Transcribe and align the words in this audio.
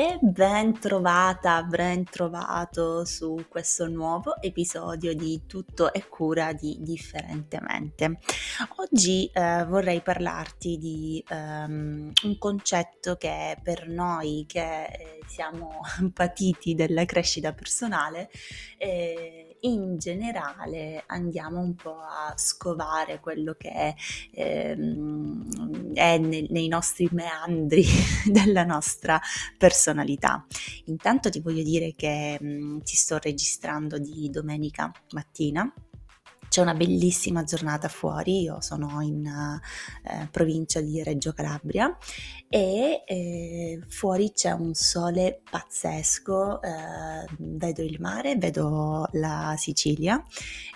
E 0.00 0.16
ben 0.20 0.78
trovata, 0.78 1.64
ben 1.64 2.04
trovato 2.04 3.04
su 3.04 3.46
questo 3.48 3.88
nuovo 3.88 4.40
episodio 4.40 5.12
di 5.12 5.42
Tutto 5.44 5.92
è 5.92 6.06
cura 6.06 6.52
di 6.52 6.76
Differentemente. 6.78 8.20
Oggi 8.76 9.28
eh, 9.32 9.64
vorrei 9.64 10.00
parlarti 10.00 10.78
di 10.78 11.24
um, 11.30 12.12
un 12.22 12.38
concetto 12.38 13.16
che 13.16 13.58
per 13.60 13.88
noi 13.88 14.44
che 14.46 14.84
eh, 14.84 15.18
siamo 15.26 15.80
patiti 16.14 16.76
della 16.76 17.04
crescita 17.04 17.52
personale 17.52 18.30
eh, 18.76 19.48
in 19.60 19.98
generale 19.98 21.02
andiamo 21.06 21.60
un 21.60 21.74
po' 21.74 21.98
a 21.98 22.32
scovare 22.36 23.20
quello 23.20 23.54
che 23.58 23.70
è, 23.70 23.94
ehm, 24.32 25.57
è 25.98 26.16
nei, 26.16 26.46
nei 26.50 26.68
nostri 26.68 27.08
meandri 27.10 27.84
della 28.24 28.64
nostra 28.64 29.20
personalità. 29.56 30.46
Intanto 30.84 31.28
ti 31.28 31.40
voglio 31.40 31.62
dire 31.62 31.94
che 31.96 32.38
mh, 32.40 32.46
mm, 32.46 32.78
ti 32.80 32.96
sto 32.96 33.18
registrando 33.18 33.98
di 33.98 34.30
domenica 34.30 34.90
mattina 35.10 35.70
c'è 36.48 36.62
una 36.62 36.74
bellissima 36.74 37.44
giornata 37.44 37.88
fuori, 37.88 38.40
io 38.40 38.60
sono 38.60 39.00
in 39.02 39.26
eh, 39.26 40.28
provincia 40.30 40.80
di 40.80 41.02
Reggio 41.02 41.32
Calabria 41.32 41.94
e 42.48 43.02
eh, 43.06 43.82
fuori 43.86 44.32
c'è 44.32 44.52
un 44.52 44.72
sole 44.74 45.42
pazzesco, 45.48 46.62
eh, 46.62 47.26
vedo 47.38 47.82
il 47.82 47.98
mare, 48.00 48.36
vedo 48.36 49.08
la 49.12 49.54
Sicilia 49.58 50.22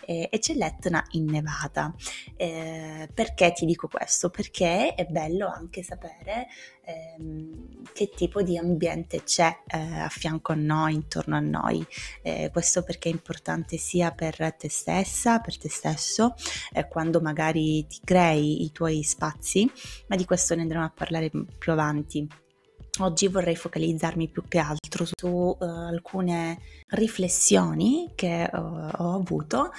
e 0.04 0.38
c'è 0.38 0.54
l'Etna 0.54 1.04
innevata. 1.12 1.94
Eh, 2.36 3.08
perché 3.12 3.52
ti 3.52 3.66
dico 3.66 3.88
questo? 3.88 4.30
Perché 4.30 4.94
è 4.94 5.04
bello 5.06 5.48
anche 5.48 5.82
sapere 5.82 6.48
ehm, 6.84 7.82
che 7.92 8.10
tipo 8.14 8.42
di 8.42 8.56
ambiente 8.58 9.22
c'è 9.22 9.62
eh, 9.66 9.78
a 10.00 10.08
fianco 10.08 10.52
a 10.52 10.56
noi, 10.56 10.94
intorno 10.94 11.36
a 11.36 11.40
noi. 11.40 11.84
Eh, 12.22 12.50
questo 12.52 12.82
perché 12.82 13.08
è 13.08 13.12
importante 13.12 13.76
sia 13.76 14.10
per 14.12 14.54
te 14.58 14.68
stessa, 14.68 15.40
per 15.40 15.58
te 15.58 15.68
stesso, 15.68 16.34
eh, 16.72 16.88
quando 16.88 17.20
magari 17.20 17.86
ti 17.86 18.00
crei 18.04 18.64
i 18.64 18.72
tuoi 18.72 19.02
spazi, 19.02 19.70
ma 20.08 20.16
di 20.16 20.24
questo 20.24 20.54
ne 20.54 20.62
andremo 20.62 20.84
a 20.84 20.92
parlare 20.94 21.30
più 21.30 21.72
avanti. 21.72 22.41
Oggi 23.00 23.26
vorrei 23.28 23.56
focalizzarmi 23.56 24.28
più 24.28 24.42
che 24.46 24.58
altro 24.58 25.06
su 25.06 25.26
uh, 25.26 25.56
alcune 25.58 26.58
riflessioni 26.88 28.12
che 28.14 28.50
uh, 28.52 28.56
ho 28.56 29.14
avuto 29.14 29.70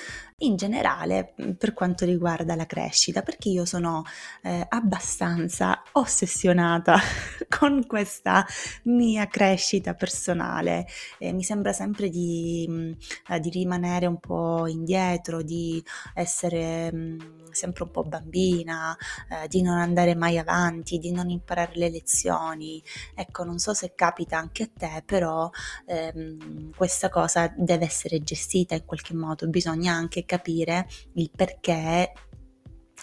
in 0.44 0.56
generale 0.56 1.34
mm, 1.41 1.52
per 1.52 1.73
quanto 1.73 2.06
riguarda 2.06 2.56
la 2.56 2.66
crescita, 2.66 3.22
perché 3.22 3.50
io 3.50 3.66
sono 3.66 4.03
eh, 4.41 4.66
abbastanza 4.69 5.81
ossessionata 5.94 6.97
con 7.59 7.86
questa 7.86 8.45
mia 8.84 9.28
crescita 9.28 9.94
personale. 9.94 10.88
Eh, 11.17 11.34
mi 11.34 11.44
sembra 11.44 11.73
sempre 11.73 12.09
di, 12.09 12.66
mh, 12.67 12.73
mm, 12.73 12.91
eh, 13.30 13.39
di, 13.39 13.50
rimanere 13.50 14.06
un 14.06 14.19
po' 14.19 14.67
indietro, 14.67 15.41
di 15.41 15.84
essere 16.14 16.91
mh, 16.91 16.97
mm, 16.97 17.19
sempre 17.52 17.84
un 17.84 17.91
po' 17.91 18.03
bambina, 18.03 18.95
eh, 19.30 19.47
di 19.47 19.61
non 19.61 19.78
andare 19.78 20.16
mai 20.16 20.38
avanti, 20.38 20.97
di 20.97 21.11
non 21.11 21.30
imparare 21.30 21.73
le 21.75 21.89
lezioni. 21.89 22.81
Ecco, 23.15 23.43
non 23.43 23.59
so 23.59 23.73
se 23.73 23.93
capita 23.95 24.37
anche 24.37 24.63
a 24.63 24.69
te, 24.75 25.03
però 25.05 25.49
ehm, 25.85 26.71
questa 26.75 27.09
cosa 27.09 27.51
deve 27.55 27.85
essere 27.85 28.21
gestita 28.21 28.75
in 28.75 28.85
qualche 28.85 29.13
modo, 29.13 29.47
bisogna 29.47 29.93
anche 29.93 30.25
capire 30.25 30.87
il 31.13 31.29
perché 31.35 32.11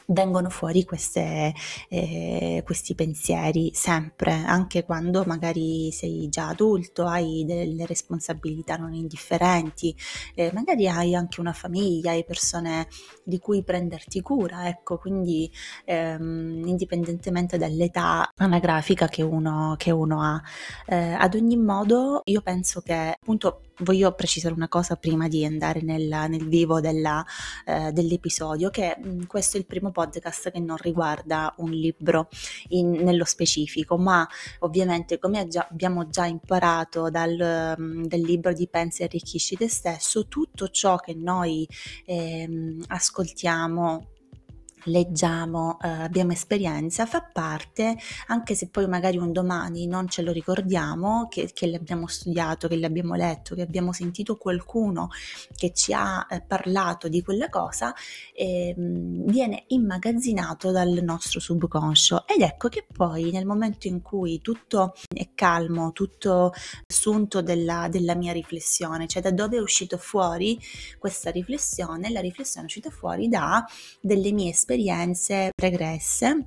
vengono 0.06 0.50
fuori 0.50 0.84
queste, 0.84 1.54
eh, 1.88 2.62
questi 2.64 2.94
pensieri 2.94 3.70
sempre, 3.74 4.32
anche 4.32 4.84
quando 4.84 5.24
magari 5.26 5.90
sei 5.92 6.28
già 6.28 6.48
adulto, 6.48 7.06
hai 7.06 7.44
delle 7.46 7.86
responsabilità 7.86 8.76
non 8.76 8.92
indifferenti, 8.92 9.94
eh, 10.34 10.50
magari 10.52 10.88
hai 10.88 11.14
anche 11.14 11.41
una 11.41 11.52
famiglia, 11.52 12.12
hai 12.12 12.25
persone 12.25 12.88
di 13.25 13.38
cui 13.38 13.62
prenderti 13.62 14.20
cura, 14.20 14.69
ecco, 14.69 14.98
quindi 14.98 15.50
ehm, 15.84 16.62
indipendentemente 16.66 17.58
dall'età 17.58 18.30
anagrafica 18.36 19.08
che 19.08 19.22
uno, 19.22 19.75
che 19.78 19.91
uno 19.91 20.22
ha. 20.22 20.41
Eh, 20.86 21.12
ad 21.14 21.34
ogni 21.34 21.56
modo 21.56 22.22
io 22.25 22.41
penso 22.42 22.80
che 22.80 22.94
appunto 22.94 23.62
voglio 23.80 24.12
precisare 24.12 24.54
una 24.54 24.68
cosa 24.68 24.96
prima 24.96 25.28
di 25.28 25.44
andare 25.44 25.80
nel, 25.82 26.08
nel 26.28 26.48
vivo 26.48 26.80
della, 26.80 27.24
eh, 27.64 27.92
dell'episodio, 27.92 28.70
che 28.70 28.96
mh, 28.98 29.08
mm, 29.08 29.22
questo 29.24 29.56
è 29.56 29.60
il 29.60 29.66
primo 29.66 29.91
podcast 29.91 30.50
che 30.50 30.60
non 30.60 30.76
riguarda 30.76 31.54
un 31.58 31.70
libro 31.70 32.28
in, 32.69 32.90
nello 32.90 33.24
specifico, 33.24 33.96
ma 33.96 34.26
ovviamente 34.60 35.19
come 35.19 35.46
già, 35.48 35.66
abbiamo 35.70 36.08
già 36.08 36.26
imparato 36.26 37.10
dal, 37.10 37.74
um, 37.78 38.06
dal, 38.06 38.20
libro 38.20 38.52
di 38.52 38.69
Pensi 38.69 39.02
e 39.02 39.06
arricchisci 39.06 39.56
te 39.56 39.69
stesso, 39.69 40.26
tutto 40.28 40.69
ciò 40.69 40.96
che 40.96 41.14
noi 41.14 41.66
eh, 42.04 42.76
ascoltiamo 42.86 44.08
leggiamo, 44.84 45.78
eh, 45.82 45.88
abbiamo 45.88 46.32
esperienza, 46.32 47.06
fa 47.06 47.22
parte, 47.22 47.96
anche 48.28 48.54
se 48.54 48.68
poi 48.68 48.86
magari 48.88 49.18
un 49.18 49.32
domani 49.32 49.86
non 49.86 50.08
ce 50.08 50.22
lo 50.22 50.32
ricordiamo, 50.32 51.28
che, 51.28 51.50
che 51.52 51.66
l'abbiamo 51.66 52.06
studiato, 52.06 52.68
che 52.68 52.76
l'abbiamo 52.76 53.14
letto, 53.14 53.54
che 53.54 53.62
abbiamo 53.62 53.92
sentito 53.92 54.36
qualcuno 54.36 55.10
che 55.54 55.72
ci 55.74 55.92
ha 55.92 56.26
eh, 56.28 56.40
parlato 56.40 57.08
di 57.08 57.22
quella 57.22 57.48
cosa, 57.48 57.94
eh, 58.34 58.74
viene 58.76 59.64
immagazzinato 59.69 60.70
dal 60.70 61.00
nostro 61.02 61.40
subconscio. 61.40 62.26
Ed 62.26 62.40
ecco 62.40 62.69
che 62.69 62.86
poi 62.90 63.30
nel 63.30 63.46
momento 63.46 63.86
in 63.86 64.02
cui 64.02 64.40
tutto 64.40 64.94
è 65.14 65.30
calmo, 65.34 65.92
tutto 65.92 66.52
assunto 66.86 67.42
della, 67.42 67.88
della 67.90 68.14
mia 68.14 68.32
riflessione, 68.32 69.06
cioè 69.06 69.22
da 69.22 69.30
dove 69.30 69.56
è 69.56 69.60
uscito 69.60 69.98
fuori 69.98 70.58
questa 70.98 71.30
riflessione, 71.30 72.10
la 72.10 72.20
riflessione 72.20 72.66
è 72.66 72.69
uscita 72.69 72.90
fuori 72.90 73.28
da 73.28 73.64
delle 74.00 74.32
mie 74.32 74.50
esperienze 74.50 74.69
esperienze 74.70 75.50
pregresse 75.54 76.47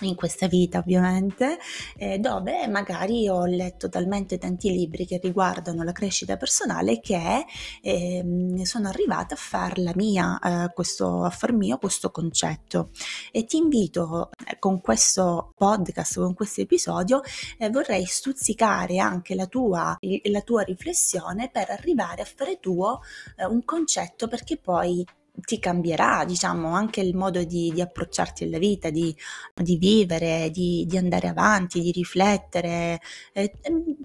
in 0.00 0.16
questa 0.16 0.48
vita 0.48 0.78
ovviamente, 0.78 1.58
eh, 1.96 2.18
dove 2.18 2.66
magari 2.66 3.28
ho 3.28 3.44
letto 3.44 3.88
talmente 3.88 4.36
tanti 4.36 4.68
libri 4.72 5.06
che 5.06 5.20
riguardano 5.22 5.84
la 5.84 5.92
crescita 5.92 6.36
personale 6.36 6.98
che 6.98 7.44
eh, 7.80 8.60
sono 8.64 8.88
arrivata 8.88 9.34
a 9.34 9.36
far 9.36 9.78
la 9.78 9.92
mia, 9.94 10.40
eh, 10.40 10.72
questo, 10.74 11.22
a 11.22 11.30
far 11.30 11.52
mio 11.52 11.78
questo 11.78 12.10
concetto. 12.10 12.90
E 13.30 13.44
ti 13.44 13.58
invito 13.58 14.30
eh, 14.44 14.58
con 14.58 14.80
questo 14.80 15.52
podcast, 15.54 16.16
con 16.16 16.34
questo 16.34 16.62
episodio, 16.62 17.20
eh, 17.58 17.70
vorrei 17.70 18.04
stuzzicare 18.04 18.98
anche 18.98 19.36
la 19.36 19.46
tua, 19.46 19.96
la 20.00 20.40
tua 20.40 20.62
riflessione 20.62 21.48
per 21.48 21.70
arrivare 21.70 22.22
a 22.22 22.24
fare 22.26 22.58
tuo 22.58 23.02
eh, 23.36 23.44
un 23.44 23.64
concetto 23.64 24.26
perché 24.26 24.56
poi 24.56 25.06
ti 25.34 25.58
cambierà, 25.58 26.24
diciamo, 26.26 26.74
anche 26.74 27.00
il 27.00 27.16
modo 27.16 27.42
di, 27.42 27.70
di 27.72 27.80
approcciarti 27.80 28.44
alla 28.44 28.58
vita, 28.58 28.90
di, 28.90 29.14
di 29.54 29.76
vivere, 29.76 30.50
di, 30.50 30.84
di, 30.86 30.98
andare 30.98 31.28
avanti, 31.28 31.80
di 31.80 31.90
riflettere, 31.90 33.00
eh, 33.32 33.54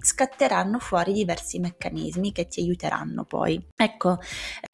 scatteranno 0.00 0.78
fuori 0.78 1.12
diversi 1.12 1.58
meccanismi 1.58 2.32
che 2.32 2.48
ti 2.48 2.60
aiuteranno 2.60 3.24
poi. 3.24 3.62
Ecco, 3.76 4.18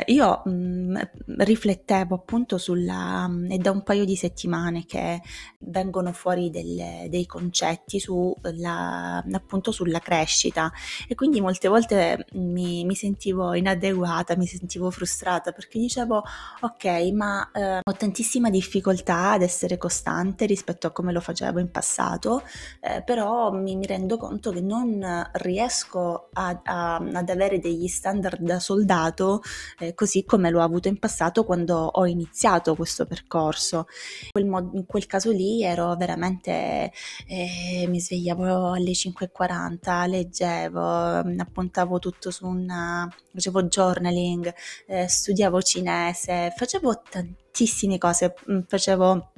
io 0.07 0.43
mh, 0.45 0.51
mm, 0.51 0.97
riflettevo 1.39 2.15
appunto 2.15 2.57
sulla, 2.59 3.29
è 3.49 3.59
da 3.59 3.73
un 3.73 3.83
paio 3.83 4.05
di 4.05 4.15
settimane 4.17 4.85
che 4.87 5.21
vengono 5.59 6.13
fuori 6.13 6.51
delle, 6.51 7.09
dei 7.11 7.27
concetti 7.27 7.99
sulla, 7.99 9.25
appunto 9.33 9.73
sulla 9.73 9.99
crescita 9.99 10.71
e 11.09 11.15
quindi 11.15 11.41
molte 11.41 11.69
volte 11.69 12.27
mi, 12.35 12.85
mi 12.85 12.95
sentivo 12.95 13.55
inadeguata, 13.55 14.37
mi 14.37 14.47
sentivo 14.47 14.91
frustrata 14.91 15.53
perché 15.53 15.79
dicevo 15.79 16.23
ok, 16.61 16.85
ma 17.13 17.51
eh, 17.53 17.81
ho 17.83 17.93
tantissima 17.93 18.51
difficoltà 18.51 19.33
ad 19.33 19.43
essere 19.43 19.77
costante 19.77 20.47
rispetto 20.47 20.87
a 20.87 20.91
come 20.91 21.13
lo 21.13 21.21
facevo 21.21 21.59
in 21.59 21.71
passato, 21.71 22.43
eh, 22.81 23.03
però 23.03 23.51
mi, 23.53 23.77
mi, 23.77 23.87
rendo 23.87 24.17
conto 24.17 24.51
che 24.51 24.61
non 24.61 25.29
riesco 25.33 26.29
a, 26.33 26.61
a, 26.65 26.97
ad 26.97 27.29
avere 27.29 27.59
degli 27.59 27.87
standard 27.87 28.41
da 28.41 28.59
soldato 28.59 29.43
eh, 29.79 29.95
così 29.95 30.25
come 30.25 30.51
l'ho 30.51 30.63
avuto 30.63 30.89
in 30.89 30.99
passato 30.99 31.45
quando 31.45 31.77
ho 31.77 32.07
iniziato 32.07 32.75
questo 32.75 33.07
percorso. 33.07 33.87
In 34.23 34.31
quel, 34.31 34.47
mod- 34.47 34.75
in 34.75 34.87
quel 34.87 35.07
caso 35.07 35.31
lì 35.31 35.63
ero 35.63 35.95
veramente, 35.97 36.93
eh, 37.27 37.87
mi 37.89 38.01
svegliavo 38.01 38.73
alle 38.73 38.93
5.40, 38.93 40.09
leggevo, 40.09 40.83
appuntavo 40.83 41.99
tutto 41.99 42.31
su 42.31 42.47
una, 42.47 43.09
facevo 43.33 43.65
journaling, 43.65 44.53
eh, 44.87 45.09
studiavo 45.09 45.61
cinese, 45.63 46.34
facevo 46.55 47.03
tantissime 47.09 47.99
cose, 47.99 48.35
mm, 48.51 48.61
facevo 48.67 49.33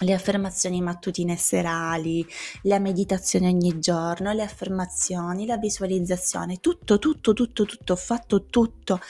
le 0.00 0.14
affermazioni 0.14 0.80
mattutine 0.80 1.34
e 1.34 1.36
serali, 1.36 2.26
la 2.62 2.78
meditazione 2.78 3.48
ogni 3.48 3.78
giorno, 3.78 4.32
le 4.32 4.42
affermazioni, 4.42 5.46
la 5.46 5.58
visualizzazione, 5.58 6.58
tutto, 6.58 6.98
tutto, 6.98 7.32
tutto, 7.32 7.64
tutto, 7.64 7.92
ho 7.92 7.96
fatto 7.96 8.46
tutto 8.46 9.00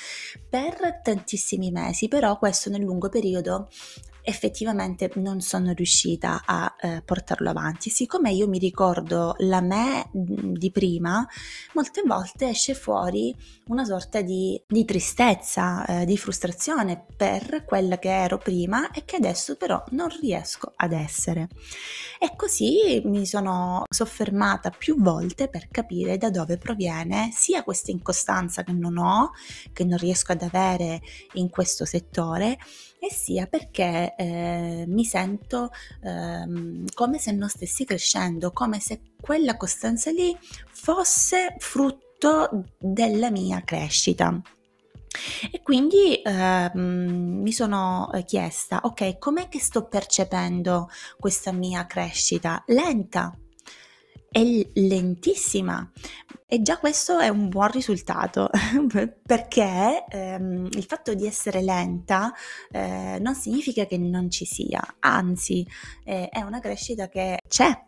per 0.49 1.00
tantissimi 1.03 1.71
mesi, 1.71 2.09
però 2.09 2.38
questo 2.38 2.71
nel 2.71 2.81
lungo 2.81 3.09
periodo 3.09 3.69
effettivamente 4.31 5.11
non 5.17 5.41
sono 5.41 5.73
riuscita 5.73 6.43
a 6.47 6.75
eh, 6.81 7.03
portarlo 7.05 7.50
avanti. 7.50 7.91
Siccome 7.91 8.32
io 8.32 8.49
mi 8.49 8.59
ricordo 8.59 9.35
la 9.38 9.61
me 9.61 10.09
di 10.12 10.71
prima, 10.71 11.27
molte 11.75 12.03
volte 12.06 12.49
esce 12.49 12.75
fuori 12.75 13.35
una 13.67 13.85
sorta 13.85 14.21
di, 14.23 14.61
di 14.67 14.85
tristezza, 14.85 15.85
eh, 15.85 16.05
di 16.05 16.17
frustrazione 16.17 17.05
per 17.17 17.65
quella 17.67 17.99
che 17.99 18.11
ero 18.11 18.38
prima 18.38 18.91
e 18.91 19.05
che 19.05 19.17
adesso 19.17 19.56
però 19.56 19.82
non 19.91 20.09
riesco 20.21 20.73
ad 20.77 20.93
essere. 20.93 21.49
E 22.19 22.35
così 22.37 23.03
mi 23.05 23.27
sono 23.27 23.85
soffermata 23.88 24.71
più 24.71 25.00
volte 25.00 25.49
per 25.49 25.69
capire 25.71 26.17
da 26.17 26.31
dove 26.31 26.56
proviene 26.56 27.31
sia 27.32 27.62
questa 27.62 27.91
incostanza 27.91 28.62
che 28.62 28.73
non 28.73 28.97
ho, 28.99 29.31
che 29.73 29.85
non 29.85 29.99
riesco 29.99 30.32
ad 30.32 30.43
avere 30.43 31.00
in 31.35 31.50
questo 31.50 31.85
settore, 31.85 32.59
e 33.00 33.11
sia 33.12 33.47
perché 33.47 34.14
eh, 34.17 34.85
mi 34.87 35.05
sento 35.05 35.70
eh, 36.02 36.85
come 36.94 37.19
se 37.19 37.32
non 37.32 37.49
stessi 37.49 37.85
crescendo, 37.85 38.52
come 38.52 38.79
se 38.79 39.00
quella 39.20 39.56
costanza 39.56 40.11
lì 40.11 40.37
fosse 40.70 41.56
frutto 41.58 42.67
della 42.79 43.31
mia 43.31 43.62
crescita. 43.64 44.41
E 45.50 45.62
quindi 45.62 46.20
eh, 46.23 46.70
mi 46.75 47.52
sono 47.52 48.11
chiesta, 48.25 48.81
ok, 48.85 49.19
com'è 49.19 49.49
che 49.49 49.58
sto 49.58 49.88
percependo 49.88 50.88
questa 51.19 51.53
mia 51.53 51.87
crescita? 51.87 52.62
Lenta, 52.67 53.35
è 54.31 54.43
lentissima 54.75 55.91
e 56.47 56.62
già 56.62 56.79
questo 56.79 57.19
è 57.19 57.29
un 57.29 57.49
buon 57.49 57.71
risultato 57.71 58.49
perché 59.27 60.05
ehm, 60.09 60.69
il 60.71 60.85
fatto 60.85 61.15
di 61.15 61.27
essere 61.27 61.62
lenta 61.62 62.32
eh, 62.71 63.19
non 63.21 63.35
significa 63.35 63.87
che 63.87 63.99
non 63.99 64.31
ci 64.31 64.44
sia, 64.44 64.97
anzi 65.00 65.67
eh, 66.05 66.29
è 66.29 66.41
una 66.43 66.61
crescita 66.61 67.09
che 67.09 67.38
c'è, 67.49 67.85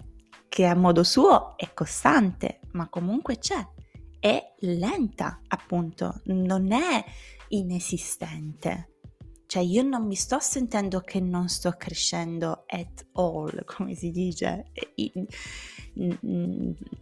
che 0.48 0.66
a 0.66 0.74
modo 0.74 1.04
suo 1.04 1.56
è 1.56 1.72
costante, 1.74 2.60
ma 2.72 2.88
comunque 2.88 3.38
c'è, 3.38 3.64
è 4.18 4.54
lenta 4.60 5.40
appunto, 5.48 6.20
non 6.24 6.72
è 6.72 7.04
inesistente. 7.48 8.91
Cioè 9.52 9.62
io 9.62 9.82
non 9.82 10.06
mi 10.06 10.14
sto 10.14 10.40
sentendo 10.40 11.00
che 11.00 11.20
non 11.20 11.50
sto 11.50 11.72
crescendo 11.76 12.64
at 12.66 13.04
all, 13.12 13.64
come 13.68 13.94
si 13.94 14.10
dice, 14.10 14.72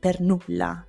per 0.01 0.21
nulla. 0.21 0.85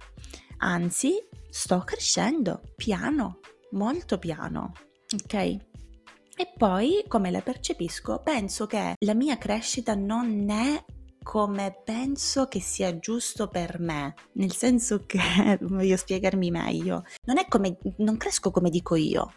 Anzi, 0.57 1.23
sto 1.51 1.83
crescendo 1.85 2.63
piano, 2.75 3.41
molto 3.73 4.17
piano, 4.17 4.71
ok? 5.13 5.33
E 5.33 6.51
poi, 6.57 7.03
come 7.07 7.29
la 7.29 7.41
percepisco, 7.41 8.21
penso 8.23 8.65
che 8.65 8.95
la 8.97 9.13
mia 9.13 9.37
crescita 9.37 9.93
non 9.93 10.49
è 10.49 10.83
come 11.21 11.79
penso 11.83 12.47
che 12.47 12.59
sia 12.59 12.97
giusto 12.97 13.47
per 13.47 13.79
me, 13.79 14.15
nel 14.33 14.51
senso 14.51 15.05
che, 15.05 15.19
voglio 15.61 15.95
spiegarmi 15.95 16.49
meglio, 16.49 17.03
non 17.25 17.37
è 17.37 17.45
come, 17.47 17.77
non 17.97 18.17
cresco 18.17 18.49
come 18.49 18.71
dico 18.71 18.95
io, 18.95 19.33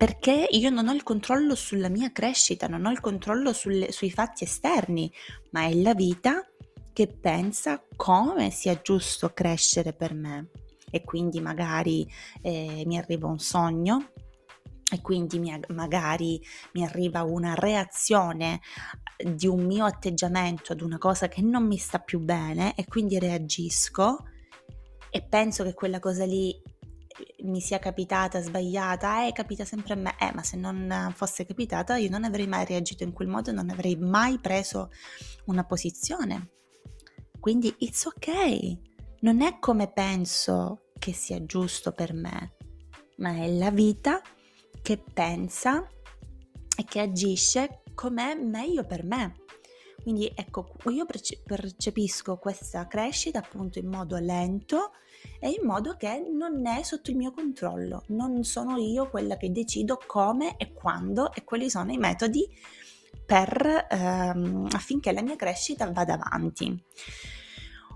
perché 0.00 0.46
io 0.52 0.70
non 0.70 0.88
ho 0.88 0.94
il 0.94 1.02
controllo 1.02 1.54
sulla 1.54 1.90
mia 1.90 2.10
crescita, 2.10 2.66
non 2.66 2.86
ho 2.86 2.90
il 2.90 3.00
controllo 3.00 3.52
sulle, 3.52 3.92
sui 3.92 4.10
fatti 4.10 4.44
esterni, 4.44 5.12
ma 5.50 5.66
è 5.66 5.74
la 5.74 5.92
vita 5.92 6.42
che 6.90 7.06
pensa 7.06 7.84
come 7.96 8.48
sia 8.48 8.80
giusto 8.80 9.34
crescere 9.34 9.92
per 9.92 10.14
me. 10.14 10.48
E 10.90 11.04
quindi 11.04 11.42
magari 11.42 12.10
eh, 12.40 12.82
mi 12.86 12.96
arriva 12.96 13.26
un 13.26 13.38
sogno, 13.38 14.12
e 14.90 15.02
quindi 15.02 15.38
mi, 15.38 15.54
magari 15.68 16.40
mi 16.72 16.82
arriva 16.82 17.22
una 17.22 17.52
reazione 17.54 18.62
di 19.22 19.48
un 19.48 19.66
mio 19.66 19.84
atteggiamento 19.84 20.72
ad 20.72 20.80
una 20.80 20.96
cosa 20.96 21.28
che 21.28 21.42
non 21.42 21.66
mi 21.66 21.76
sta 21.76 21.98
più 21.98 22.20
bene 22.20 22.74
e 22.74 22.86
quindi 22.86 23.18
reagisco 23.18 24.24
e 25.10 25.22
penso 25.22 25.62
che 25.62 25.74
quella 25.74 25.98
cosa 25.98 26.24
lì 26.24 26.58
mi 27.42 27.60
sia 27.60 27.78
capitata 27.78 28.40
sbagliata, 28.40 29.26
eh, 29.26 29.32
capita 29.32 29.64
sempre 29.64 29.94
a 29.94 29.96
me, 29.96 30.14
eh, 30.18 30.32
ma 30.34 30.42
se 30.42 30.56
non 30.56 31.12
fosse 31.14 31.46
capitata 31.46 31.96
io 31.96 32.10
non 32.10 32.24
avrei 32.24 32.46
mai 32.46 32.64
reagito 32.64 33.04
in 33.04 33.12
quel 33.12 33.28
modo, 33.28 33.52
non 33.52 33.70
avrei 33.70 33.96
mai 33.96 34.38
preso 34.38 34.90
una 35.46 35.64
posizione. 35.64 36.50
Quindi 37.38 37.74
it's 37.78 38.04
ok, 38.04 38.78
non 39.20 39.40
è 39.40 39.58
come 39.58 39.90
penso 39.90 40.90
che 40.98 41.12
sia 41.12 41.44
giusto 41.44 41.92
per 41.92 42.12
me, 42.12 42.56
ma 43.16 43.34
è 43.36 43.50
la 43.50 43.70
vita 43.70 44.20
che 44.82 44.98
pensa 44.98 45.86
e 46.76 46.84
che 46.84 47.00
agisce 47.00 47.82
com'è 47.94 48.34
meglio 48.34 48.84
per 48.84 49.04
me. 49.04 49.34
Quindi 50.02 50.32
ecco, 50.34 50.74
io 50.88 51.04
percepisco 51.06 52.38
questa 52.38 52.86
crescita 52.86 53.38
appunto 53.38 53.78
in 53.78 53.88
modo 53.88 54.16
lento 54.16 54.92
e 55.38 55.50
in 55.50 55.66
modo 55.66 55.96
che 55.96 56.26
non 56.32 56.66
è 56.66 56.82
sotto 56.82 57.10
il 57.10 57.16
mio 57.16 57.32
controllo, 57.32 58.04
non 58.08 58.42
sono 58.42 58.76
io 58.76 59.08
quella 59.10 59.36
che 59.36 59.50
decido 59.52 60.00
come 60.06 60.56
e 60.56 60.72
quando 60.72 61.32
e 61.32 61.44
quali 61.44 61.68
sono 61.68 61.92
i 61.92 61.98
metodi 61.98 62.48
per, 63.24 63.86
ehm, 63.88 64.68
affinché 64.72 65.12
la 65.12 65.22
mia 65.22 65.36
crescita 65.36 65.90
vada 65.90 66.14
avanti. 66.14 66.84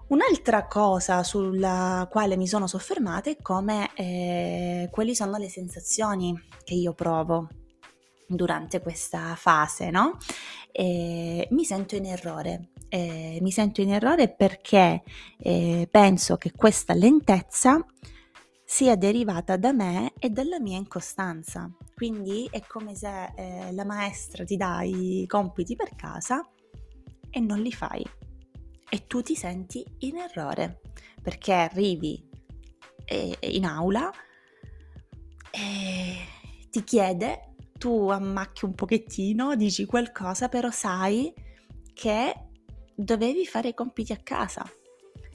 Un'altra 0.06 0.66
cosa 0.66 1.22
sulla 1.22 2.06
quale 2.10 2.36
mi 2.36 2.46
sono 2.46 2.66
soffermata 2.66 3.30
è 3.30 3.38
come 3.40 3.90
eh, 3.94 4.88
quali 4.90 5.14
sono 5.14 5.38
le 5.38 5.48
sensazioni 5.48 6.38
che 6.62 6.74
io 6.74 6.92
provo 6.92 7.48
durante 8.26 8.80
questa 8.80 9.34
fase, 9.36 9.90
no? 9.90 10.16
E 10.72 11.46
mi 11.50 11.64
sento 11.64 11.96
in 11.96 12.06
errore. 12.06 12.70
E 12.88 13.38
mi 13.40 13.50
sento 13.50 13.80
in 13.80 13.92
errore 13.92 14.28
perché 14.28 15.02
eh, 15.38 15.88
penso 15.90 16.36
che 16.36 16.52
questa 16.52 16.94
lentezza 16.94 17.84
sia 18.64 18.96
derivata 18.96 19.56
da 19.56 19.72
me 19.72 20.12
e 20.18 20.30
dalla 20.30 20.58
mia 20.58 20.78
incostanza. 20.78 21.70
Quindi 21.94 22.48
è 22.50 22.62
come 22.66 22.94
se 22.94 23.32
eh, 23.36 23.72
la 23.72 23.84
maestra 23.84 24.44
ti 24.44 24.56
dà 24.56 24.82
i 24.82 25.24
compiti 25.28 25.76
per 25.76 25.94
casa 25.94 26.40
e 27.30 27.40
non 27.40 27.60
li 27.60 27.72
fai. 27.72 28.04
E 28.88 29.06
tu 29.06 29.22
ti 29.22 29.34
senti 29.34 29.84
in 30.00 30.18
errore 30.18 30.80
perché 31.20 31.52
arrivi 31.52 32.28
eh, 33.06 33.36
in 33.40 33.64
aula 33.64 34.10
e 35.50 36.16
ti 36.70 36.82
chiede 36.84 37.53
tu 37.84 38.08
ammacchi 38.08 38.64
un 38.64 38.74
pochettino, 38.74 39.56
dici 39.56 39.84
qualcosa, 39.84 40.48
però 40.48 40.70
sai 40.70 41.30
che 41.92 42.34
dovevi 42.94 43.44
fare 43.44 43.68
i 43.68 43.74
compiti 43.74 44.10
a 44.14 44.20
casa. 44.22 44.64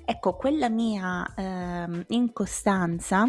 Ecco, 0.04 0.36
quella 0.36 0.68
mia 0.68 1.32
eh, 1.36 2.06
incostanza, 2.08 3.28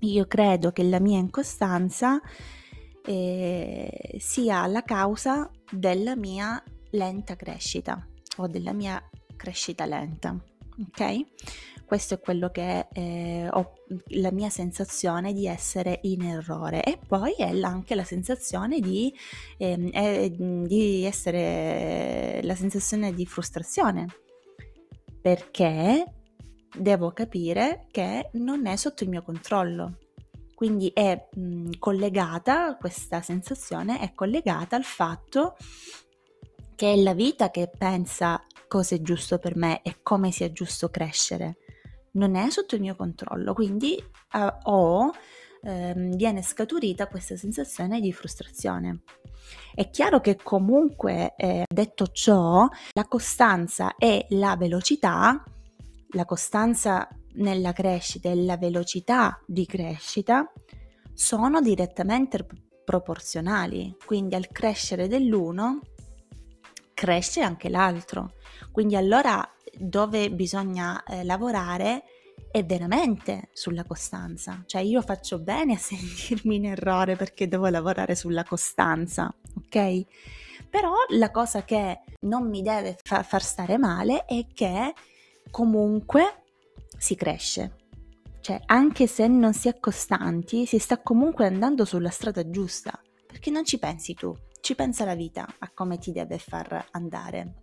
io 0.00 0.26
credo 0.26 0.70
che 0.70 0.82
la 0.82 1.00
mia 1.00 1.18
incostanza 1.18 2.20
eh, 3.06 4.16
sia 4.18 4.66
la 4.66 4.82
causa 4.82 5.50
della 5.70 6.14
mia 6.14 6.62
lenta 6.90 7.36
crescita 7.36 8.06
o 8.36 8.46
della 8.48 8.74
mia 8.74 9.02
crescita 9.34 9.86
lenta, 9.86 10.36
ok? 10.80 11.84
Questo 11.84 12.14
è 12.14 12.20
quello 12.20 12.50
che 12.50 12.88
eh, 12.92 13.48
ho 13.48 13.74
la 14.08 14.32
mia 14.32 14.50
sensazione 14.50 15.32
di 15.32 15.46
essere 15.46 16.00
in 16.02 16.22
errore 16.22 16.82
e 16.82 16.98
poi 17.06 17.34
è 17.34 17.48
anche 17.62 17.94
la 17.94 18.02
sensazione 18.02 18.80
di, 18.80 19.14
eh, 19.56 20.34
di 20.36 21.04
essere 21.04 22.40
la 22.42 22.56
sensazione 22.56 23.14
di 23.14 23.24
frustrazione 23.24 24.06
perché 25.22 26.04
devo 26.76 27.12
capire 27.12 27.86
che 27.90 28.30
non 28.32 28.66
è 28.66 28.76
sotto 28.76 29.04
il 29.04 29.10
mio 29.10 29.22
controllo. 29.22 29.98
Quindi 30.54 30.90
è 30.94 31.28
mh, 31.34 31.78
collegata, 31.78 32.76
questa 32.76 33.20
sensazione 33.22 34.00
è 34.00 34.12
collegata 34.14 34.74
al 34.74 34.84
fatto 34.84 35.56
che 36.76 36.92
è 36.92 36.96
la 36.96 37.14
vita 37.14 37.50
che 37.50 37.68
pensa 37.76 38.40
cosa 38.68 38.94
è 38.94 39.00
giusto 39.00 39.38
per 39.38 39.56
me 39.56 39.82
e 39.82 39.96
come 40.02 40.30
sia 40.30 40.52
giusto 40.52 40.90
crescere 40.90 41.56
non 42.12 42.34
è 42.34 42.50
sotto 42.50 42.74
il 42.74 42.80
mio 42.80 42.96
controllo, 42.96 43.52
quindi 43.54 44.02
uh, 44.32 44.70
ho, 44.70 45.10
ehm, 45.62 46.16
viene 46.16 46.42
scaturita 46.42 47.08
questa 47.08 47.36
sensazione 47.36 48.00
di 48.00 48.12
frustrazione. 48.12 49.02
È 49.74 49.90
chiaro 49.90 50.20
che 50.20 50.36
comunque, 50.36 51.34
eh, 51.36 51.64
detto 51.68 52.06
ciò, 52.08 52.66
la 52.92 53.06
costanza 53.06 53.94
e 53.96 54.26
la 54.30 54.56
velocità, 54.56 55.42
la 56.10 56.24
costanza 56.24 57.08
nella 57.34 57.72
crescita 57.72 58.30
e 58.30 58.34
la 58.34 58.56
velocità 58.56 59.38
di 59.46 59.66
crescita 59.66 60.50
sono 61.12 61.60
direttamente 61.60 62.46
proporzionali, 62.84 63.94
quindi 64.04 64.34
al 64.34 64.48
crescere 64.48 65.06
dell'uno 65.06 65.80
cresce 66.96 67.42
anche 67.42 67.68
l'altro. 67.68 68.32
Quindi 68.72 68.96
allora 68.96 69.46
dove 69.78 70.30
bisogna 70.30 71.04
eh, 71.04 71.24
lavorare 71.24 72.04
è 72.50 72.64
veramente 72.64 73.50
sulla 73.52 73.84
costanza. 73.84 74.62
Cioè 74.64 74.80
io 74.80 75.02
faccio 75.02 75.38
bene 75.38 75.74
a 75.74 75.76
sentirmi 75.78 76.56
in 76.56 76.64
errore 76.64 77.14
perché 77.14 77.48
devo 77.48 77.68
lavorare 77.68 78.14
sulla 78.14 78.44
costanza, 78.44 79.32
ok? 79.56 80.04
Però 80.70 80.94
la 81.10 81.30
cosa 81.30 81.64
che 81.64 82.00
non 82.20 82.48
mi 82.48 82.62
deve 82.62 82.96
fa- 83.02 83.22
far 83.22 83.42
stare 83.42 83.76
male 83.76 84.24
è 84.24 84.46
che 84.54 84.94
comunque 85.50 86.44
si 86.96 87.14
cresce. 87.14 87.76
Cioè, 88.40 88.62
anche 88.66 89.06
se 89.06 89.26
non 89.26 89.52
si 89.52 89.68
è 89.68 89.78
costanti, 89.78 90.64
si 90.64 90.78
sta 90.78 91.02
comunque 91.02 91.46
andando 91.46 91.84
sulla 91.84 92.10
strada 92.10 92.48
giusta, 92.48 92.98
perché 93.26 93.50
non 93.50 93.64
ci 93.64 93.78
pensi 93.78 94.14
tu, 94.14 94.34
ci 94.66 94.74
pensa 94.74 95.04
la 95.04 95.14
vita 95.14 95.46
a 95.60 95.70
come 95.72 95.96
ti 95.96 96.10
deve 96.10 96.38
far 96.38 96.88
andare. 96.90 97.54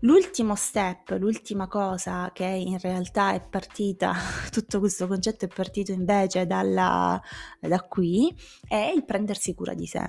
L'ultimo 0.00 0.56
step, 0.56 1.10
l'ultima 1.20 1.68
cosa 1.68 2.32
che 2.34 2.44
in 2.44 2.80
realtà 2.80 3.32
è 3.32 3.40
partita, 3.40 4.12
tutto 4.50 4.80
questo 4.80 5.06
concetto 5.06 5.44
è 5.44 5.48
partito 5.48 5.92
invece 5.92 6.46
dalla, 6.46 7.22
da 7.60 7.80
qui, 7.82 8.34
è 8.66 8.92
il 8.92 9.04
prendersi 9.04 9.54
cura 9.54 9.72
di 9.72 9.86
sé. 9.86 10.04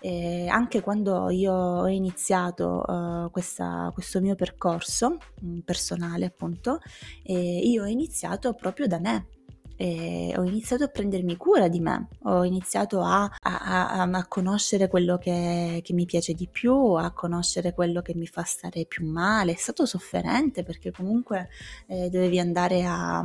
E 0.00 0.48
anche 0.48 0.80
quando 0.80 1.28
io 1.28 1.52
ho 1.52 1.86
iniziato 1.86 2.84
uh, 2.86 3.30
questa, 3.30 3.90
questo 3.92 4.22
mio 4.22 4.34
percorso 4.34 5.18
mm, 5.44 5.58
personale, 5.58 6.24
appunto, 6.24 6.78
eh, 7.22 7.58
io 7.58 7.82
ho 7.82 7.86
iniziato 7.86 8.54
proprio 8.54 8.86
da 8.86 8.98
me, 8.98 9.26
e 9.76 10.32
ho 10.36 10.42
iniziato 10.42 10.84
a 10.84 10.88
prendermi 10.88 11.36
cura 11.36 11.68
di 11.68 11.80
me, 11.80 12.08
ho 12.24 12.44
iniziato 12.44 13.02
a, 13.02 13.24
a, 13.24 13.30
a, 13.40 14.02
a 14.02 14.26
conoscere 14.26 14.88
quello 14.88 15.18
che, 15.18 15.80
che, 15.84 15.92
mi 15.92 16.06
piace 16.06 16.32
di 16.32 16.48
più, 16.50 16.74
a 16.74 17.12
conoscere 17.12 17.74
quello 17.74 18.00
che 18.00 18.14
mi 18.14 18.26
fa 18.26 18.42
stare 18.42 18.86
più 18.86 19.06
male. 19.06 19.52
È 19.52 19.56
stato 19.56 19.84
sofferente 19.84 20.62
perché 20.62 20.90
comunque 20.90 21.48
eh, 21.86 22.08
dovevi 22.08 22.38
andare 22.38 22.84
a, 22.84 23.24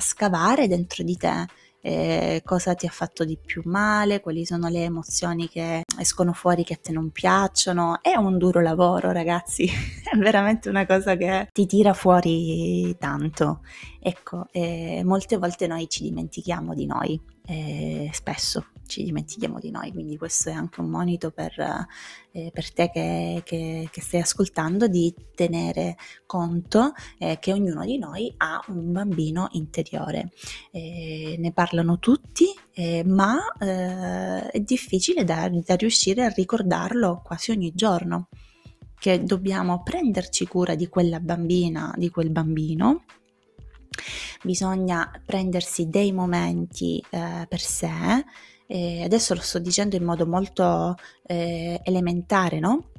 scavare 0.00 0.68
dentro 0.68 1.02
di 1.02 1.16
te 1.16 1.46
eh, 1.86 2.40
cosa 2.42 2.74
ti 2.74 2.86
ha 2.86 2.90
fatto 2.90 3.24
di 3.24 3.36
più 3.36 3.60
male, 3.66 4.20
quali 4.20 4.46
sono 4.46 4.68
le 4.68 4.84
emozioni 4.84 5.50
che 5.50 5.82
escono 5.98 6.32
fuori 6.32 6.64
che 6.64 6.74
a 6.74 6.78
te 6.80 6.92
non 6.92 7.10
piacciono. 7.10 7.98
È 8.00 8.16
un 8.16 8.38
duro 8.38 8.62
lavoro, 8.62 9.12
ragazzi, 9.12 9.68
è 10.10 10.16
veramente 10.16 10.70
una 10.70 10.86
cosa 10.86 11.14
che 11.16 11.48
ti 11.52 11.66
tira 11.66 11.92
fuori 11.92 12.96
tanto. 12.98 13.60
Ecco, 14.00 14.46
eh, 14.50 15.02
molte 15.04 15.36
volte 15.36 15.66
noi 15.66 15.86
ci 15.90 16.04
dimentichiamo 16.04 16.72
di 16.72 16.86
noi, 16.86 17.20
eh, 17.44 18.08
spesso 18.12 18.64
ci 18.86 19.02
dimentichiamo 19.02 19.58
di 19.58 19.70
noi, 19.70 19.92
quindi 19.92 20.16
questo 20.16 20.50
è 20.50 20.52
anche 20.52 20.80
un 20.80 20.88
monito 20.88 21.30
per, 21.30 21.58
eh, 22.32 22.50
per 22.52 22.72
te 22.72 22.90
che, 22.92 23.42
che, 23.44 23.88
che, 23.90 24.00
stai 24.00 24.20
ascoltando 24.20 24.86
di 24.86 25.14
tenere 25.34 25.96
conto 26.26 26.92
eh, 27.18 27.38
che 27.40 27.52
ognuno 27.52 27.84
di 27.84 27.98
noi 27.98 28.32
ha 28.38 28.62
un 28.68 28.92
bambino 28.92 29.48
interiore. 29.52 30.32
Eh, 30.70 31.36
ne 31.38 31.52
parlano 31.52 31.98
tutti, 31.98 32.46
eh, 32.72 33.04
ma 33.04 33.38
eh, 33.58 34.48
è 34.48 34.60
difficile 34.60 35.24
da, 35.24 35.48
da 35.48 35.74
riuscire 35.76 36.24
a 36.24 36.28
ricordarlo 36.28 37.22
quasi 37.24 37.50
ogni 37.50 37.72
giorno 37.74 38.28
che 38.98 39.22
dobbiamo 39.22 39.82
prenderci 39.82 40.46
cura 40.46 40.74
di 40.74 40.88
quella 40.88 41.20
bambina, 41.20 41.92
di 41.96 42.08
quel 42.10 42.30
bambino 42.30 43.04
bisogna 44.42 45.10
prendersi 45.24 45.88
dei 45.88 46.12
momenti 46.12 47.02
eh, 47.10 47.46
per 47.48 47.60
sé 47.60 48.24
eh, 48.66 49.02
adesso 49.02 49.34
lo 49.34 49.40
sto 49.40 49.58
dicendo 49.58 49.96
in 49.96 50.04
modo 50.04 50.26
molto 50.26 50.94
eh, 51.26 51.80
elementare, 51.84 52.58
no? 52.58 52.90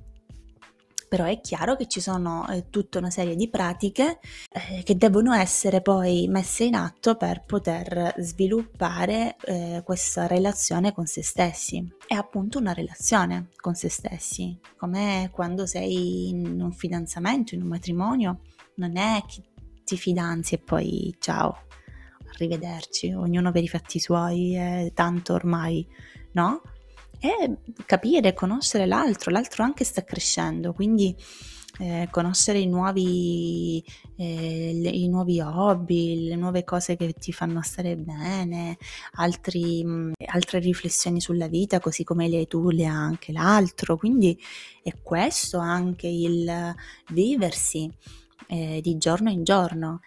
Però 1.07 1.23
è 1.25 1.39
chiaro 1.39 1.75
che 1.75 1.87
ci 1.87 2.01
sono 2.01 2.47
eh, 2.49 2.69
tutta 2.69 2.97
una 2.97 3.09
serie 3.09 3.35
di 3.35 3.47
pratiche 3.47 4.19
eh, 4.49 4.83
che 4.83 4.97
devono 4.97 5.33
essere 5.33 5.81
poi 5.81 6.27
messe 6.27 6.65
in 6.65 6.75
atto 6.75 7.15
per 7.15 7.43
poter 7.45 8.15
sviluppare 8.17 9.35
eh, 9.45 9.81
questa 9.85 10.27
relazione 10.27 10.93
con 10.93 11.05
se 11.05 11.23
stessi. 11.23 11.87
È 12.05 12.15
appunto 12.15 12.57
una 12.57 12.73
relazione 12.73 13.49
con 13.55 13.75
se 13.75 13.89
stessi, 13.89 14.59
come 14.77 15.29
quando 15.31 15.65
sei 15.65 16.29
in 16.29 16.59
un 16.59 16.71
fidanzamento, 16.73 17.55
in 17.55 17.61
un 17.61 17.69
matrimonio, 17.69 18.41
non 18.75 18.97
è 18.97 19.23
che 19.27 19.43
ti 19.85 19.97
fidanzi 19.97 20.55
e 20.55 20.57
poi 20.57 21.15
ciao, 21.19 21.59
arrivederci, 22.35 23.13
ognuno 23.13 23.51
per 23.51 23.63
i 23.63 23.67
fatti 23.67 23.99
suoi, 23.99 24.53
è 24.53 24.91
tanto 24.93 25.33
ormai, 25.33 25.85
no? 26.33 26.61
E 27.19 27.57
capire, 27.85 28.33
conoscere 28.33 28.85
l'altro, 28.85 29.31
l'altro 29.31 29.63
anche 29.63 29.83
sta 29.83 30.03
crescendo, 30.03 30.73
quindi 30.73 31.15
eh, 31.79 32.07
conoscere 32.11 32.59
i 32.59 32.67
nuovi, 32.67 33.83
eh, 34.15 34.71
le, 34.73 34.89
i 34.89 35.07
nuovi 35.07 35.39
hobby, 35.41 36.27
le 36.27 36.35
nuove 36.35 36.63
cose 36.63 36.95
che 36.95 37.13
ti 37.13 37.31
fanno 37.31 37.61
stare 37.61 37.95
bene, 37.95 38.77
altri, 39.13 39.83
mh, 39.83 40.13
altre 40.27 40.59
riflessioni 40.59 41.19
sulla 41.19 41.47
vita, 41.47 41.79
così 41.79 42.03
come 42.03 42.27
le 42.27 42.37
hai 42.37 42.47
tu, 42.47 42.69
le 42.69 42.85
ha 42.85 42.93
anche 42.93 43.31
l'altro. 43.31 43.97
Quindi 43.97 44.39
è 44.83 44.93
questo 45.01 45.57
anche 45.57 46.07
il 46.07 46.75
viversi 47.11 47.91
eh, 48.47 48.79
di 48.81 48.97
giorno 48.97 49.29
in 49.29 49.43
giorno 49.43 50.01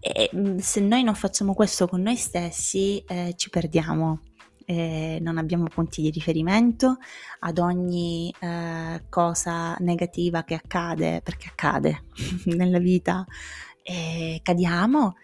e 0.00 0.30
mm, 0.34 0.58
se 0.58 0.80
noi 0.80 1.02
non 1.02 1.14
facciamo 1.14 1.54
questo 1.54 1.86
con 1.86 2.02
noi 2.02 2.16
stessi, 2.16 3.02
eh, 3.06 3.34
ci 3.36 3.50
perdiamo. 3.50 4.20
Eh, 4.70 5.18
non 5.22 5.38
abbiamo 5.38 5.64
punti 5.64 6.02
di 6.02 6.10
riferimento 6.10 6.98
ad 7.38 7.58
ogni 7.58 8.32
eh, 8.38 9.02
cosa 9.08 9.74
negativa 9.78 10.44
che 10.44 10.54
accade, 10.54 11.22
perché 11.22 11.48
accade 11.48 12.04
nella 12.46 12.78
vita, 12.78 13.24
cadiamo, 14.42 15.14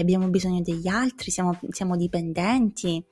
abbiamo 0.00 0.26
bisogno 0.26 0.60
degli 0.62 0.88
altri, 0.88 1.30
siamo, 1.30 1.56
siamo 1.70 1.96
dipendenti 1.96 3.04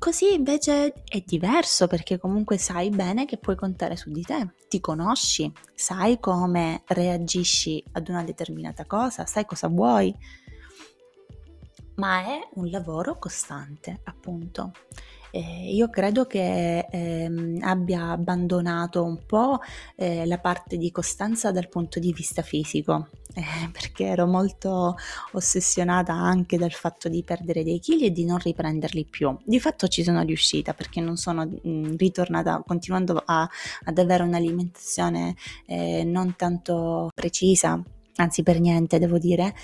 Così 0.00 0.32
invece 0.32 0.94
è 1.06 1.22
diverso 1.26 1.86
perché 1.86 2.18
comunque 2.18 2.56
sai 2.56 2.88
bene 2.88 3.26
che 3.26 3.36
puoi 3.36 3.54
contare 3.54 3.96
su 3.96 4.10
di 4.10 4.22
te, 4.22 4.54
ti 4.66 4.80
conosci, 4.80 5.52
sai 5.74 6.18
come 6.18 6.84
reagisci 6.86 7.84
ad 7.92 8.08
una 8.08 8.24
determinata 8.24 8.86
cosa, 8.86 9.26
sai 9.26 9.44
cosa 9.44 9.68
vuoi, 9.68 10.16
ma 11.96 12.22
è 12.24 12.48
un 12.54 12.70
lavoro 12.70 13.18
costante, 13.18 14.00
appunto. 14.04 14.72
Eh, 15.32 15.72
io 15.72 15.88
credo 15.88 16.26
che 16.26 16.86
ehm, 16.90 17.58
abbia 17.62 18.10
abbandonato 18.10 19.04
un 19.04 19.24
po' 19.26 19.60
eh, 19.96 20.26
la 20.26 20.38
parte 20.38 20.76
di 20.76 20.90
costanza 20.90 21.52
dal 21.52 21.68
punto 21.68 22.00
di 22.00 22.12
vista 22.12 22.42
fisico, 22.42 23.08
eh, 23.34 23.42
perché 23.72 24.06
ero 24.06 24.26
molto 24.26 24.96
ossessionata 25.32 26.12
anche 26.12 26.58
dal 26.58 26.72
fatto 26.72 27.08
di 27.08 27.22
perdere 27.22 27.62
dei 27.62 27.78
chili 27.78 28.06
e 28.06 28.10
di 28.12 28.24
non 28.24 28.38
riprenderli 28.38 29.04
più. 29.04 29.36
Di 29.44 29.60
fatto 29.60 29.86
ci 29.88 30.02
sono 30.02 30.22
riuscita 30.22 30.74
perché 30.74 31.00
non 31.00 31.16
sono 31.16 31.46
mh, 31.46 31.68
mm, 31.68 31.96
ritornata 31.96 32.62
continuando 32.66 33.22
a, 33.24 33.48
ad 33.84 33.98
avere 33.98 34.22
un'alimentazione 34.24 35.36
eh, 35.66 36.02
non 36.04 36.34
tanto 36.36 37.10
precisa, 37.14 37.80
anzi 38.16 38.42
per 38.42 38.60
niente 38.60 38.98
devo 38.98 39.18
dire 39.18 39.54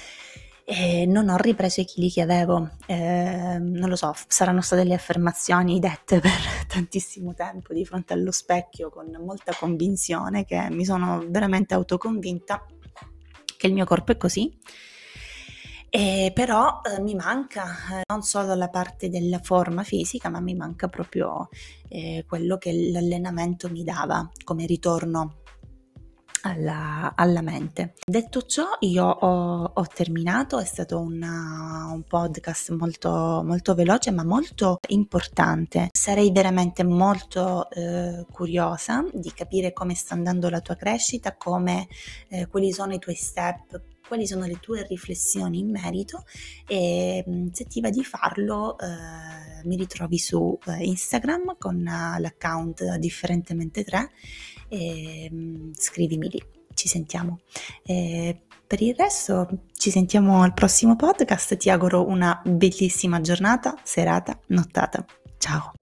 e 0.68 1.06
non 1.06 1.28
ho 1.28 1.37
ripreso 1.37 1.80
i 1.80 1.85
chili 1.85 2.11
che 2.11 2.23
avevo. 2.23 2.70
Eh, 2.87 3.56
non 3.61 3.88
lo 3.88 3.94
so, 3.94 4.12
saranno 4.26 4.61
state 4.62 4.82
le 4.82 4.94
affermazioni 4.94 5.78
dette 5.78 6.18
per 6.18 6.32
tantissimo 6.66 7.35
tempo 7.35 7.73
di 7.73 7.85
fronte 7.85 8.14
allo 8.14 8.32
specchio 8.32 8.90
con 8.90 9.06
molta 9.25 9.54
convinzione 9.56 10.44
che 10.44 10.66
mi 10.70 10.85
sono 10.85 11.25
veramente 11.28 11.75
autoconvinta 11.75 12.66
che 13.56 13.66
il 13.68 13.75
mio 13.75 13.85
corpo 13.85 14.11
è 14.11 14.16
così. 14.16 14.58
E 15.88 16.32
però 16.35 16.80
eh, 16.82 17.00
mi 17.00 17.14
manca 17.14 18.00
eh, 18.00 18.02
non 18.08 18.23
solo 18.23 18.54
la 18.54 18.68
parte 18.68 19.08
della 19.08 19.38
forma 19.38 19.85
fisica, 19.85 20.28
ma 20.28 20.40
mi 20.40 20.56
manca 20.56 20.88
proprio 20.88 21.49
eh, 21.88 22.25
quello 22.26 22.58
che 22.58 22.73
l'allenamento 22.90 23.70
mi 23.70 23.85
dava 23.85 24.28
come 24.42 24.66
ritorno 24.66 25.42
alla, 26.47 27.12
alla, 27.15 27.43
mente. 27.43 27.95
Detto 28.05 28.43
ciò, 28.43 28.76
io 28.81 29.05
ho, 29.05 29.65
ho 29.75 29.87
terminato, 29.93 30.59
è 30.59 30.65
stato 30.65 30.99
una, 30.99 31.91
un 31.93 32.03
podcast 32.03 32.71
molto, 32.71 33.43
molto 33.45 33.75
veloce 33.75 34.11
ma 34.11 34.25
molto 34.25 34.79
importante. 34.88 35.88
Sarei 35.93 36.31
veramente 36.33 36.85
molto 36.85 37.69
eh, 37.71 38.25
curiosa 38.31 39.05
di 39.12 39.33
capire 39.33 39.73
come 39.73 39.95
sta 39.95 40.15
andando 40.15 40.49
la 40.49 40.61
tua 40.61 40.76
crescita, 40.76 41.37
come, 41.37 41.88
eh, 42.29 42.47
quali 42.47 42.73
sono 42.73 42.95
i 42.95 42.99
tuoi 42.99 43.17
step 43.17 43.83
quali 44.07 44.25
sono 44.25 44.47
le 44.47 44.59
tue 44.61 44.87
riflessioni 44.87 45.59
in 45.59 45.69
merito 45.69 46.23
e 46.65 47.25
mm, 47.29 47.49
se 47.50 47.65
ti 47.65 47.81
va 47.81 47.91
di 47.91 48.05
farlo 48.05 48.79
eh, 48.79 49.65
mi 49.65 49.75
ritrovi 49.75 50.17
su 50.17 50.57
eh, 50.67 50.85
Instagram 50.85 51.57
con 51.59 51.76
uh, 51.76 52.21
l'account 52.21 52.95
differentemente 52.99 53.83
3 53.83 54.11
e 54.68 55.28
mm, 55.32 55.73
scrivimi 55.75 56.28
lì, 56.28 56.42
ci 56.75 56.88
sentiamo. 56.88 57.40
E 57.85 58.42
per 58.66 58.82
il 58.82 58.94
resto 58.94 59.49
ci 59.76 59.90
sentiamo 59.90 60.42
al 60.42 60.54
prossimo 60.54 60.96
podcast, 60.96 61.56
ti 61.56 61.70
auguro 61.70 62.06
una 62.06 62.40
bellissima 62.44 63.20
giornata, 63.20 63.75
serata, 63.82 64.38
nottata. 64.46 65.04
Ciao! 65.38 65.73